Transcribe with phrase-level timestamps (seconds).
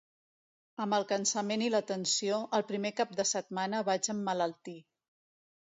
[0.85, 4.79] Amb el cansament i la tensió, el primer cap de setmana vaig emmalaltir.